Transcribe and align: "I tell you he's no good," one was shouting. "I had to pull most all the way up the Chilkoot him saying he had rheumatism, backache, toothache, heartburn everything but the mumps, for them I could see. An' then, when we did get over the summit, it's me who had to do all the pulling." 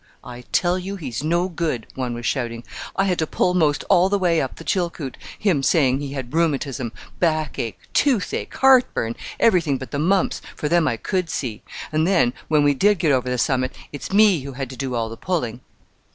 "I 0.23 0.45
tell 0.51 0.79
you 0.79 0.95
he's 0.95 1.23
no 1.23 1.47
good," 1.47 1.85
one 1.93 2.15
was 2.15 2.25
shouting. 2.25 2.63
"I 2.95 3.03
had 3.03 3.19
to 3.19 3.27
pull 3.27 3.53
most 3.53 3.83
all 3.87 4.09
the 4.09 4.17
way 4.17 4.41
up 4.41 4.55
the 4.55 4.63
Chilkoot 4.63 5.13
him 5.37 5.61
saying 5.61 5.99
he 5.99 6.13
had 6.13 6.33
rheumatism, 6.33 6.91
backache, 7.19 7.77
toothache, 7.93 8.51
heartburn 8.55 9.15
everything 9.39 9.77
but 9.77 9.91
the 9.91 9.99
mumps, 9.99 10.41
for 10.55 10.67
them 10.67 10.87
I 10.87 10.97
could 10.97 11.29
see. 11.29 11.61
An' 11.91 12.05
then, 12.05 12.33
when 12.47 12.63
we 12.63 12.73
did 12.73 12.97
get 12.97 13.11
over 13.11 13.29
the 13.29 13.37
summit, 13.37 13.75
it's 13.93 14.11
me 14.11 14.39
who 14.39 14.53
had 14.53 14.71
to 14.71 14.75
do 14.75 14.95
all 14.95 15.07
the 15.07 15.17
pulling." 15.17 15.61